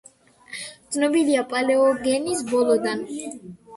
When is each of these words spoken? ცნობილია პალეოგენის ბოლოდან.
ცნობილია 0.95 1.43
პალეოგენის 1.53 2.43
ბოლოდან. 2.51 3.05